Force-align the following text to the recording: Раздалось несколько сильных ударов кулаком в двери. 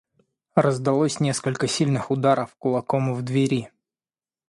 Раздалось 0.55 1.19
несколько 1.19 1.67
сильных 1.67 2.09
ударов 2.09 2.55
кулаком 2.55 3.13
в 3.13 3.21
двери. 3.21 3.69